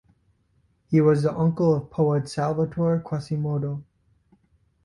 He 0.89 0.99
was 0.99 1.21
the 1.21 1.31
uncle 1.37 1.75
of 1.75 1.91
poet 1.91 2.27
Salvatore 2.27 3.01
Quasimodo. 3.07 3.83